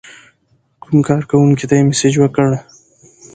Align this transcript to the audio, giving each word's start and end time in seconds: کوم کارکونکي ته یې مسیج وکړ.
کوم 0.81 0.97
کارکونکي 1.07 1.65
ته 1.69 1.75
یې 1.79 1.85
مسیج 1.89 2.13
وکړ. 2.19 2.49